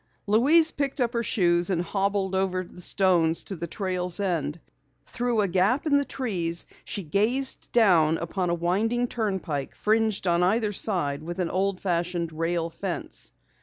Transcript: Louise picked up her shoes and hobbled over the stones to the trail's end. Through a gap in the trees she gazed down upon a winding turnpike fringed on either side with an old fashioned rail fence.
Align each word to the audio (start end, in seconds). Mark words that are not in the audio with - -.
Louise 0.25 0.71
picked 0.71 0.99
up 0.99 1.13
her 1.13 1.21
shoes 1.21 1.69
and 1.69 1.83
hobbled 1.83 2.33
over 2.33 2.63
the 2.63 2.81
stones 2.81 3.43
to 3.43 3.55
the 3.55 3.67
trail's 3.67 4.19
end. 4.19 4.59
Through 5.05 5.41
a 5.41 5.47
gap 5.47 5.85
in 5.85 5.95
the 5.97 6.05
trees 6.05 6.65
she 6.83 7.03
gazed 7.03 7.71
down 7.71 8.17
upon 8.17 8.49
a 8.49 8.55
winding 8.55 9.05
turnpike 9.07 9.75
fringed 9.75 10.25
on 10.25 10.41
either 10.41 10.73
side 10.73 11.21
with 11.21 11.37
an 11.37 11.51
old 11.51 11.79
fashioned 11.79 12.31
rail 12.33 12.71
fence. 12.71 13.31